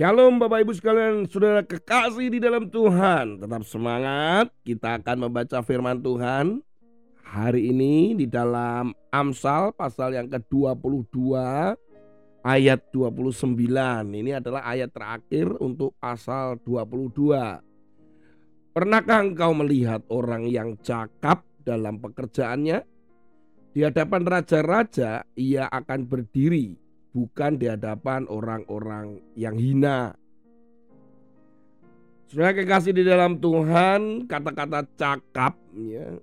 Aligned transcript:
Shalom 0.00 0.40
Bapak 0.40 0.64
Ibu 0.64 0.72
sekalian, 0.72 1.28
saudara 1.28 1.60
kekasih 1.60 2.32
di 2.32 2.40
dalam 2.40 2.72
Tuhan. 2.72 3.36
Tetap 3.36 3.60
semangat, 3.68 4.48
kita 4.64 4.96
akan 4.96 5.28
membaca 5.28 5.60
firman 5.60 6.00
Tuhan. 6.00 6.64
Hari 7.20 7.68
ini 7.68 8.16
di 8.16 8.24
dalam 8.24 8.96
Amsal 9.12 9.76
pasal 9.76 10.16
yang 10.16 10.24
ke-22 10.32 11.36
ayat 12.40 12.80
29. 12.96 13.60
Ini 14.24 14.40
adalah 14.40 14.72
ayat 14.72 14.88
terakhir 14.88 15.52
untuk 15.60 15.92
pasal 16.00 16.56
22. 16.64 18.72
Pernahkah 18.72 19.20
engkau 19.20 19.52
melihat 19.52 20.00
orang 20.08 20.48
yang 20.48 20.80
cakap 20.80 21.44
dalam 21.60 22.00
pekerjaannya? 22.00 22.88
Di 23.76 23.84
hadapan 23.84 24.24
raja-raja 24.24 25.28
ia 25.36 25.68
akan 25.68 26.08
berdiri 26.08 26.88
bukan 27.10 27.58
di 27.58 27.66
hadapan 27.66 28.26
orang-orang 28.30 29.18
yang 29.34 29.58
hina. 29.58 30.14
Saudara 32.30 32.54
kekasih 32.54 32.94
di 32.94 33.02
dalam 33.02 33.42
Tuhan, 33.42 34.30
kata-kata 34.30 34.86
cakap 34.94 35.58
ya, 35.74 36.14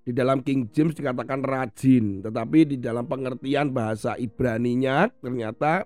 di 0.00 0.12
dalam 0.16 0.40
King 0.40 0.72
James 0.72 0.96
dikatakan 0.96 1.44
rajin, 1.44 2.24
tetapi 2.24 2.74
di 2.74 2.76
dalam 2.80 3.04
pengertian 3.04 3.68
bahasa 3.68 4.16
Ibraninya 4.16 5.12
ternyata 5.20 5.84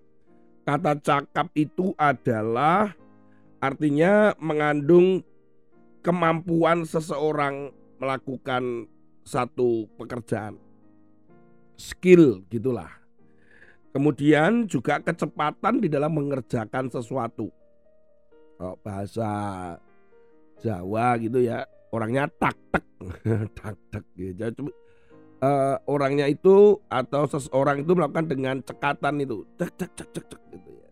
kata 0.62 0.96
cakap 1.02 1.50
itu 1.58 1.90
adalah 1.98 2.94
artinya 3.58 4.32
mengandung 4.38 5.26
kemampuan 6.06 6.86
seseorang 6.86 7.74
melakukan 7.98 8.86
satu 9.26 9.90
pekerjaan. 9.98 10.60
Skill 11.74 12.46
gitulah. 12.46 13.03
Kemudian 13.94 14.66
juga 14.66 14.98
kecepatan 14.98 15.78
di 15.78 15.86
dalam 15.86 16.10
mengerjakan 16.18 16.90
sesuatu. 16.90 17.46
Oh, 18.58 18.74
bahasa 18.82 19.30
Jawa 20.58 21.14
gitu 21.22 21.38
ya, 21.38 21.62
orangnya 21.94 22.26
tak 22.26 22.58
tak 22.74 22.82
tak 23.54 23.78
tak 23.94 24.04
gitu. 24.18 24.66
Uh, 25.38 25.78
orangnya 25.86 26.26
itu 26.26 26.80
atau 26.90 27.28
seseorang 27.30 27.86
itu 27.86 27.94
melakukan 27.94 28.26
dengan 28.26 28.56
cekatan 28.66 29.22
itu, 29.22 29.46
cek 29.62 29.70
cek 29.78 29.90
cek 29.94 30.08
cek, 30.10 30.24
cek 30.26 30.42
gitu 30.58 30.70
ya. 30.74 30.90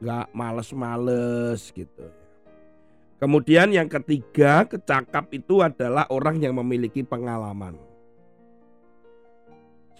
Nggak 0.00 0.26
males-males 0.32 1.60
gitu. 1.76 2.06
Kemudian 3.20 3.68
yang 3.68 3.84
ketiga, 3.92 4.64
kecakap 4.64 5.28
itu 5.36 5.60
adalah 5.60 6.08
orang 6.08 6.40
yang 6.40 6.56
memiliki 6.56 7.04
pengalaman. 7.04 7.76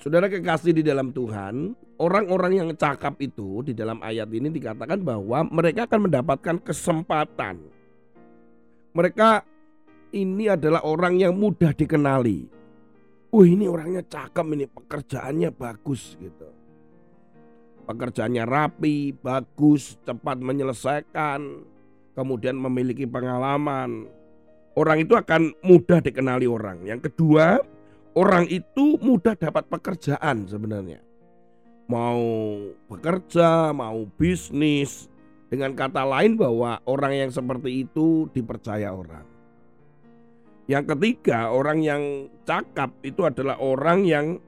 Saudara 0.01 0.33
kekasih 0.33 0.73
di 0.73 0.81
dalam 0.81 1.13
Tuhan, 1.13 1.77
orang-orang 2.01 2.53
yang 2.57 2.69
cakap 2.73 3.21
itu 3.21 3.61
di 3.61 3.77
dalam 3.77 4.01
ayat 4.01 4.33
ini 4.33 4.49
dikatakan 4.49 5.05
bahwa 5.05 5.45
mereka 5.53 5.85
akan 5.85 6.09
mendapatkan 6.09 6.57
kesempatan. 6.65 7.61
Mereka 8.97 9.45
ini 10.17 10.49
adalah 10.49 10.83
orang 10.83 11.21
yang 11.21 11.37
mudah 11.37 11.77
dikenali. 11.77 12.49
Oh 13.31 13.47
ini 13.47 13.69
orangnya 13.71 14.03
cakep 14.03 14.47
ini 14.57 14.67
pekerjaannya 14.67 15.55
bagus 15.55 16.19
gitu. 16.19 16.51
Pekerjaannya 17.87 18.43
rapi, 18.49 19.15
bagus, 19.15 19.95
cepat 20.03 20.41
menyelesaikan, 20.43 21.63
kemudian 22.17 22.59
memiliki 22.59 23.07
pengalaman. 23.07 24.11
Orang 24.75 25.03
itu 25.03 25.15
akan 25.15 25.55
mudah 25.63 26.03
dikenali 26.03 26.47
orang. 26.47 26.87
Yang 26.87 27.11
kedua, 27.11 27.59
orang 28.15 28.47
itu 28.51 28.99
mudah 28.99 29.35
dapat 29.39 29.67
pekerjaan 29.67 30.47
sebenarnya. 30.47 31.10
Mau 31.91 32.23
bekerja, 32.87 33.75
mau 33.75 34.07
bisnis. 34.15 35.11
Dengan 35.51 35.75
kata 35.75 36.07
lain 36.07 36.39
bahwa 36.39 36.79
orang 36.87 37.27
yang 37.27 37.31
seperti 37.35 37.83
itu 37.83 38.31
dipercaya 38.31 38.95
orang. 38.95 39.27
Yang 40.71 40.95
ketiga, 40.95 41.51
orang 41.51 41.83
yang 41.83 42.31
cakap 42.47 42.95
itu 43.03 43.27
adalah 43.27 43.59
orang 43.59 44.07
yang 44.07 44.39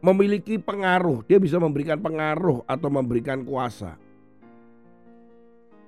memiliki 0.00 0.56
pengaruh. 0.56 1.20
Dia 1.28 1.36
bisa 1.36 1.60
memberikan 1.60 2.00
pengaruh 2.00 2.64
atau 2.64 2.88
memberikan 2.88 3.44
kuasa. 3.44 4.00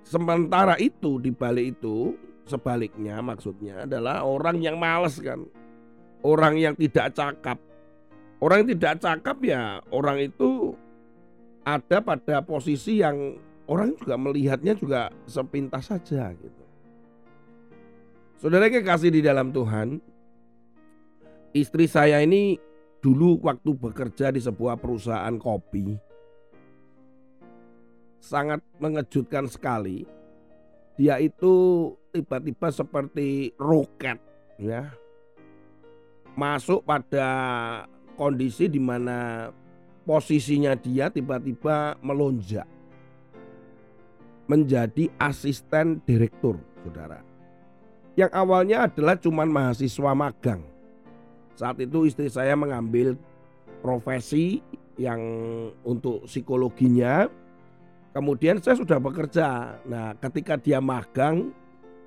Sementara 0.04 0.76
itu 0.76 1.16
di 1.16 1.32
balik 1.32 1.80
itu 1.80 2.12
sebaliknya 2.44 3.24
maksudnya 3.24 3.88
adalah 3.88 4.20
orang 4.20 4.60
yang 4.60 4.76
males 4.76 5.16
kan 5.16 5.48
orang 6.24 6.56
yang 6.56 6.74
tidak 6.74 7.12
cakap. 7.12 7.60
Orang 8.44 8.68
yang 8.68 8.76
tidak 8.76 9.00
cakap 9.00 9.40
ya 9.40 9.80
orang 9.88 10.20
itu 10.20 10.76
ada 11.64 12.04
pada 12.04 12.44
posisi 12.44 13.00
yang 13.00 13.40
orang 13.64 13.96
juga 13.96 14.20
melihatnya 14.20 14.76
juga 14.76 15.08
sepintas 15.24 15.88
saja 15.88 16.28
gitu. 16.36 16.64
Saudara 18.36 18.68
kasih 18.68 19.08
di 19.08 19.24
dalam 19.24 19.48
Tuhan, 19.48 19.96
istri 21.56 21.88
saya 21.88 22.20
ini 22.20 22.60
dulu 23.00 23.40
waktu 23.40 23.72
bekerja 23.80 24.28
di 24.28 24.44
sebuah 24.44 24.76
perusahaan 24.76 25.32
kopi 25.40 25.96
sangat 28.20 28.60
mengejutkan 28.76 29.48
sekali. 29.48 30.04
Dia 31.00 31.16
itu 31.16 31.88
tiba-tiba 32.12 32.68
seperti 32.68 33.56
roket 33.56 34.20
ya 34.60 34.92
masuk 36.36 36.84
pada 36.84 37.30
kondisi 38.14 38.70
di 38.70 38.80
mana 38.80 39.50
posisinya 40.04 40.74
dia 40.78 41.10
tiba-tiba 41.10 41.98
melonjak 42.00 42.66
menjadi 44.44 45.08
asisten 45.16 46.04
direktur, 46.04 46.60
saudara. 46.84 47.24
Yang 48.14 48.30
awalnya 48.36 48.86
adalah 48.86 49.16
cuman 49.18 49.48
mahasiswa 49.50 50.12
magang. 50.12 50.62
Saat 51.56 51.80
itu 51.82 52.06
istri 52.06 52.28
saya 52.28 52.54
mengambil 52.54 53.18
profesi 53.80 54.62
yang 55.00 55.20
untuk 55.82 56.28
psikologinya. 56.28 57.26
Kemudian 58.14 58.62
saya 58.62 58.78
sudah 58.78 59.02
bekerja. 59.02 59.80
Nah, 59.90 60.14
ketika 60.22 60.54
dia 60.54 60.78
magang, 60.78 61.50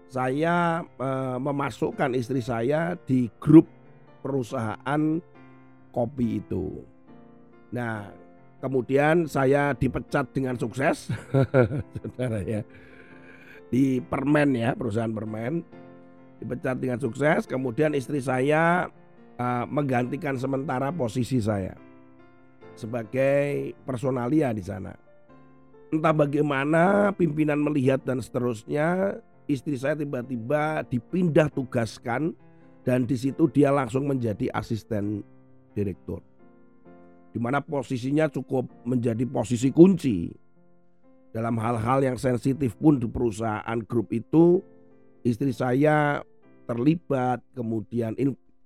saya 0.08 0.88
e, 0.96 1.10
memasukkan 1.36 2.16
istri 2.16 2.40
saya 2.40 2.96
di 2.96 3.28
grup 3.44 3.68
perusahaan 4.24 5.20
kopi 5.92 6.42
itu. 6.44 6.84
Nah, 7.72 8.12
kemudian 8.64 9.28
saya 9.28 9.76
dipecat 9.76 10.32
dengan 10.32 10.56
sukses, 10.56 11.12
saudara 12.02 12.40
ya, 12.44 12.62
di 13.68 14.00
permen 14.00 14.56
ya, 14.56 14.72
perusahaan 14.74 15.12
permen, 15.12 15.62
dipecat 16.40 16.78
dengan 16.80 17.00
sukses. 17.02 17.44
Kemudian 17.46 17.94
istri 17.98 18.24
saya 18.24 18.88
uh, 19.38 19.66
menggantikan 19.68 20.40
sementara 20.40 20.90
posisi 20.94 21.42
saya 21.42 21.76
sebagai 22.78 23.74
personalia 23.84 24.54
di 24.54 24.62
sana. 24.62 24.94
Entah 25.90 26.14
bagaimana 26.14 27.16
pimpinan 27.16 27.64
melihat 27.64 28.04
dan 28.04 28.20
seterusnya, 28.20 29.18
istri 29.50 29.80
saya 29.80 29.98
tiba-tiba 29.98 30.84
dipindah 30.86 31.48
tugaskan 31.50 32.36
dan 32.84 33.08
di 33.08 33.16
situ 33.16 33.48
dia 33.50 33.72
langsung 33.72 34.06
menjadi 34.06 34.52
asisten 34.52 35.24
direktur. 35.78 36.26
Di 37.30 37.38
mana 37.38 37.62
posisinya 37.62 38.26
cukup 38.34 38.66
menjadi 38.82 39.22
posisi 39.30 39.70
kunci. 39.70 40.34
Dalam 41.30 41.62
hal-hal 41.62 42.02
yang 42.02 42.18
sensitif 42.18 42.74
pun 42.82 42.98
di 42.98 43.06
perusahaan 43.06 43.78
grup 43.86 44.10
itu 44.10 44.58
istri 45.22 45.54
saya 45.54 46.26
terlibat 46.66 47.46
kemudian 47.54 48.18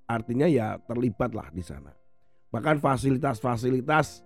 artinya 0.07 0.47
ya 0.47 0.79
terlibatlah 0.87 1.52
di 1.52 1.59
sana. 1.59 1.91
Bahkan 2.47 2.79
fasilitas-fasilitas 2.79 4.23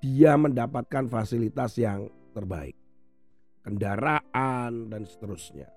dia 0.00 0.32
mendapatkan 0.40 1.08
fasilitas 1.12 1.76
yang 1.76 2.08
terbaik. 2.32 2.76
Kendaraan 3.64 4.92
dan 4.92 5.02
seterusnya. 5.04 5.68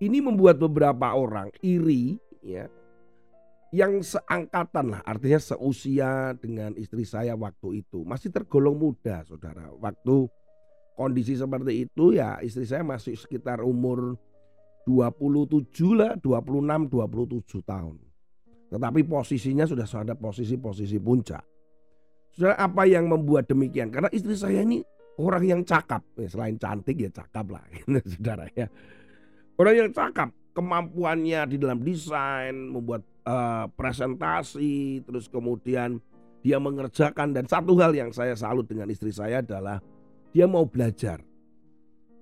Ini 0.00 0.20
membuat 0.20 0.60
beberapa 0.60 1.16
orang 1.16 1.48
iri 1.64 2.20
ya 2.44 2.68
yang 3.74 4.06
seangkatan 4.06 4.94
lah 4.94 5.02
artinya 5.02 5.42
seusia 5.42 6.30
dengan 6.38 6.78
istri 6.78 7.02
saya 7.02 7.34
waktu 7.34 7.82
itu. 7.82 8.06
Masih 8.06 8.30
tergolong 8.30 8.78
muda 8.78 9.26
saudara. 9.26 9.66
Waktu 9.74 10.30
kondisi 10.94 11.34
seperti 11.34 11.90
itu 11.90 12.14
ya 12.14 12.38
istri 12.38 12.62
saya 12.70 12.86
masih 12.86 13.18
sekitar 13.18 13.66
umur 13.66 14.14
27 14.86 15.74
lah 15.98 16.14
26 16.22 16.86
27 16.86 17.66
tahun. 17.66 17.98
Tetapi 18.70 19.00
posisinya 19.10 19.66
sudah 19.66 19.86
ada 19.98 20.14
posisi-posisi 20.14 21.02
puncak. 21.02 21.42
Saudara 22.30 22.54
apa 22.58 22.86
yang 22.86 23.10
membuat 23.10 23.50
demikian? 23.50 23.90
Karena 23.90 24.06
istri 24.14 24.38
saya 24.38 24.62
ini 24.62 24.86
orang 25.18 25.42
yang 25.42 25.60
cakap. 25.66 26.02
Ya, 26.14 26.30
selain 26.30 26.58
cantik 26.62 26.94
ya 26.94 27.10
cakap 27.10 27.50
lah 27.50 27.62
saudara 28.14 28.46
ya. 28.54 28.70
Orang 29.58 29.74
yang 29.74 29.90
cakap 29.90 30.30
kemampuannya 30.54 31.42
di 31.50 31.56
dalam 31.58 31.82
desain 31.82 32.54
membuat 32.70 33.02
uh, 33.24 33.66
presentasi, 33.74 35.02
terus 35.04 35.26
kemudian 35.28 35.98
dia 36.44 36.60
mengerjakan 36.60 37.32
dan 37.32 37.48
satu 37.48 37.76
hal 37.80 37.96
yang 37.96 38.12
saya 38.12 38.36
salut 38.36 38.68
dengan 38.68 38.88
istri 38.92 39.10
saya 39.10 39.40
adalah 39.40 39.80
dia 40.30 40.44
mau 40.44 40.68
belajar. 40.68 41.24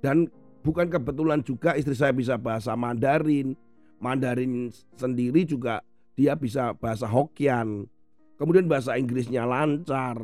Dan 0.02 0.30
bukan 0.62 0.90
kebetulan 0.90 1.42
juga 1.42 1.74
istri 1.74 1.94
saya 1.94 2.14
bisa 2.14 2.38
bahasa 2.38 2.74
Mandarin. 2.78 3.54
Mandarin 4.02 4.70
sendiri 4.98 5.46
juga 5.46 5.82
dia 6.18 6.34
bisa 6.34 6.74
bahasa 6.74 7.06
Hokkien. 7.06 7.86
Kemudian 8.38 8.66
bahasa 8.66 8.98
Inggrisnya 8.98 9.46
lancar, 9.46 10.18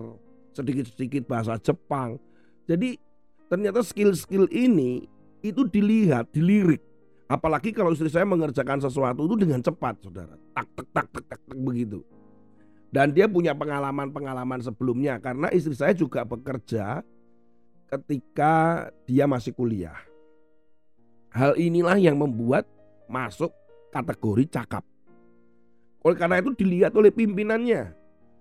sedikit-sedikit 0.51 1.31
bahasa 1.31 1.55
Jepang. 1.63 2.19
Jadi 2.67 2.99
ternyata 3.47 3.87
skill-skill 3.87 4.51
ini 4.51 5.07
itu 5.43 5.63
dilihat, 5.71 6.35
dilirik. 6.35 6.83
Apalagi 7.29 7.77
kalau 7.77 7.93
istri 7.93 8.09
saya 8.09 8.25
mengerjakan 8.25 8.81
sesuatu 8.81 9.29
itu 9.29 9.37
dengan 9.37 9.61
cepat, 9.61 10.01
saudara. 10.01 10.33
Tak, 10.57 10.67
tak, 10.73 10.87
tak, 10.97 11.07
tak, 11.13 11.25
tak, 11.29 11.41
tak 11.45 11.59
begitu. 11.61 12.01
Dan 12.89 13.13
dia 13.13 13.29
punya 13.29 13.53
pengalaman-pengalaman 13.53 14.65
sebelumnya 14.65 15.21
karena 15.21 15.53
istri 15.53 15.77
saya 15.77 15.93
juga 15.93 16.25
bekerja 16.25 17.05
ketika 17.93 18.89
dia 19.05 19.29
masih 19.29 19.53
kuliah. 19.53 20.01
Hal 21.29 21.53
inilah 21.61 22.01
yang 22.01 22.17
membuat 22.17 22.65
masuk 23.13 23.53
kategori 23.93 24.49
cakap. 24.49 24.85
Oleh 26.01 26.17
karena 26.17 26.41
itu 26.41 26.57
dilihat 26.57 26.97
oleh 26.97 27.13
pimpinannya, 27.13 27.93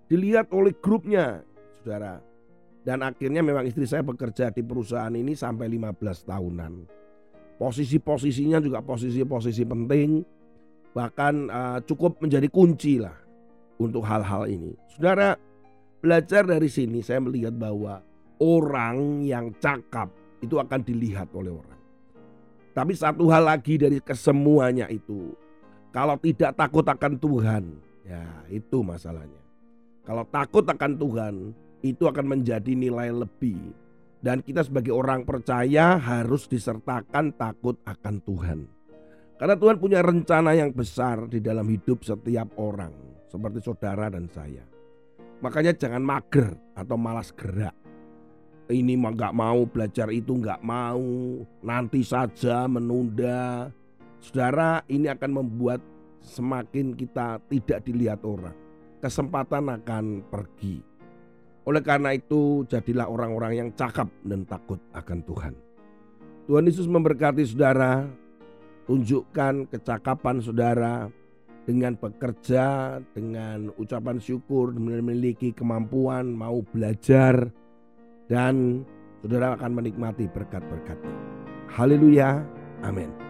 dilihat 0.07 0.47
oleh 0.55 0.71
grupnya, 0.79 1.43
saudara. 1.83 2.23
Dan 2.87 3.03
akhirnya 3.03 3.43
memang 3.43 3.67
istri 3.67 3.83
saya 3.83 3.99
bekerja 3.99 4.47
di 4.47 4.63
perusahaan 4.63 5.11
ini 5.11 5.35
sampai 5.35 5.67
15 5.67 6.23
tahunan. 6.23 6.73
Posisi-posisinya 7.57 8.62
juga 8.62 8.86
posisi-posisi 8.86 9.65
penting, 9.65 10.21
bahkan 10.94 11.50
uh, 11.50 11.80
cukup 11.81 12.21
menjadi 12.21 12.45
kunci 12.54 13.01
lah 13.01 13.18
untuk 13.81 14.06
hal-hal 14.06 14.45
ini. 14.45 14.77
Saudara, 14.94 15.33
belajar 16.01 16.45
dari 16.45 16.69
sini 16.69 17.01
saya 17.01 17.18
melihat 17.18 17.57
bahwa 17.57 18.01
orang 18.38 19.25
yang 19.25 19.50
cakap 19.57 20.13
itu 20.42 20.62
akan 20.62 20.86
dilihat 20.86 21.33
oleh 21.33 21.50
orang. 21.50 21.81
Tapi 22.77 22.94
satu 22.94 23.25
hal 23.33 23.50
lagi 23.50 23.81
dari 23.81 23.98
kesemuanya 23.98 24.86
itu, 24.94 25.33
kalau 25.89 26.13
tidak 26.21 26.54
takut 26.54 26.86
akan 26.86 27.18
Tuhan, 27.18 27.63
ya 28.06 28.21
itu 28.54 28.86
masalahnya. 28.86 29.42
Kalau 30.06 30.21
takut 30.30 30.62
akan 30.62 30.94
Tuhan, 30.94 31.36
itu 31.81 32.06
akan 32.06 32.38
menjadi 32.38 32.77
nilai 32.77 33.09
lebih. 33.09 33.74
Dan 34.17 34.41
kita 34.41 34.65
sebagai 34.65 34.93
orang 34.93 35.23
percaya 35.23 36.01
harus 36.01 36.49
disertakan 36.49 37.37
takut 37.37 37.77
akan 37.85 38.15
Tuhan. 38.25 38.59
Karena 39.37 39.53
Tuhan 39.53 39.77
punya 39.77 40.01
rencana 40.01 40.57
yang 40.57 40.73
besar 40.73 41.29
di 41.29 41.37
dalam 41.37 41.69
hidup 41.69 42.01
setiap 42.01 42.57
orang 42.57 42.89
seperti 43.29 43.61
saudara 43.61 44.09
dan 44.09 44.25
saya. 44.33 44.65
Makanya 45.45 45.77
jangan 45.77 46.01
mager 46.01 46.57
atau 46.73 46.97
malas 46.97 47.29
gerak. 47.29 47.75
Ini 48.67 48.97
nggak 48.97 49.37
mau 49.37 49.63
belajar 49.69 50.09
itu 50.09 50.33
nggak 50.33 50.65
mau, 50.65 51.45
nanti 51.61 52.01
saja 52.01 52.65
menunda. 52.65 53.69
Saudara, 54.17 54.81
ini 54.89 55.07
akan 55.07 55.31
membuat 55.45 55.79
semakin 56.19 56.97
kita 56.97 57.39
tidak 57.47 57.85
dilihat 57.85 58.25
orang. 58.25 58.57
Kesempatan 58.97 59.71
akan 59.71 60.25
pergi. 60.27 60.86
Oleh 61.67 61.83
karena 61.83 62.15
itu, 62.15 62.63
jadilah 62.71 63.11
orang-orang 63.11 63.59
yang 63.59 63.69
cakap 63.75 64.07
dan 64.23 64.47
takut 64.47 64.79
akan 64.95 65.19
Tuhan. 65.27 65.53
Tuhan 66.47 66.63
Yesus 66.63 66.87
memberkati 66.87 67.43
saudara, 67.43 68.07
tunjukkan 68.87 69.67
kecakapan 69.67 70.39
saudara, 70.39 71.11
dengan 71.67 71.99
bekerja, 71.99 72.97
dengan 73.11 73.75
ucapan 73.75 74.15
syukur, 74.23 74.71
memiliki 74.71 75.51
kemampuan, 75.51 76.31
mau 76.31 76.63
belajar, 76.63 77.51
dan 78.31 78.87
saudara 79.19 79.59
akan 79.59 79.83
menikmati 79.83 80.31
berkat-berkatnya. 80.31 81.11
Haleluya, 81.67 82.47
amin. 82.87 83.26